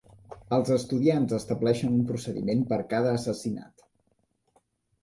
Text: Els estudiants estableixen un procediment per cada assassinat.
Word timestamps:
Els 0.55 0.69
estudiants 0.75 1.35
estableixen 1.39 1.93
un 1.99 2.09
procediment 2.13 2.67
per 2.73 2.81
cada 2.95 3.13
assassinat. 3.21 3.89